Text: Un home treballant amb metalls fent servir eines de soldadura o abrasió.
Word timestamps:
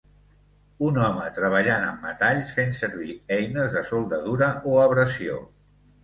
Un 0.85 0.95
home 1.07 1.25
treballant 1.33 1.83
amb 1.89 2.07
metalls 2.07 2.53
fent 2.59 2.73
servir 2.79 3.13
eines 3.35 3.75
de 3.77 3.83
soldadura 3.91 4.47
o 4.71 4.79
abrasió. 4.85 5.37